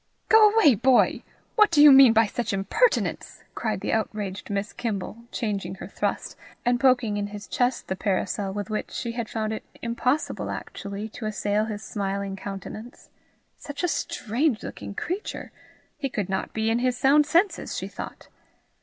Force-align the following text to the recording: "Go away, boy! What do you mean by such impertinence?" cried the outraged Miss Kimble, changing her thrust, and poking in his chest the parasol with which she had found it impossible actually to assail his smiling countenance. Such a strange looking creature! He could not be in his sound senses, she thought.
"Go 0.29 0.49
away, 0.49 0.73
boy! 0.73 1.21
What 1.55 1.69
do 1.69 1.79
you 1.79 1.91
mean 1.91 2.11
by 2.11 2.25
such 2.25 2.53
impertinence?" 2.53 3.43
cried 3.53 3.81
the 3.81 3.93
outraged 3.93 4.49
Miss 4.49 4.73
Kimble, 4.73 5.25
changing 5.31 5.75
her 5.75 5.87
thrust, 5.87 6.35
and 6.65 6.79
poking 6.79 7.17
in 7.17 7.27
his 7.27 7.45
chest 7.45 7.87
the 7.87 7.95
parasol 7.95 8.51
with 8.51 8.71
which 8.71 8.89
she 8.89 9.11
had 9.11 9.29
found 9.29 9.53
it 9.53 9.61
impossible 9.83 10.49
actually 10.49 11.07
to 11.09 11.27
assail 11.27 11.65
his 11.65 11.83
smiling 11.83 12.35
countenance. 12.35 13.11
Such 13.57 13.83
a 13.83 13.87
strange 13.87 14.63
looking 14.63 14.95
creature! 14.95 15.51
He 15.99 16.09
could 16.09 16.29
not 16.29 16.51
be 16.51 16.71
in 16.71 16.79
his 16.79 16.97
sound 16.97 17.27
senses, 17.27 17.77
she 17.77 17.87
thought. 17.87 18.27